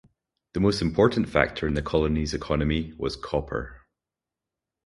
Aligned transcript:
The 0.53 0.59
most 0.59 0.81
important 0.81 1.29
factor 1.29 1.67
in 1.67 1.75
the 1.75 1.83
colony's 1.83 2.33
economy 2.33 2.91
was 2.97 3.15
copper. 3.15 3.81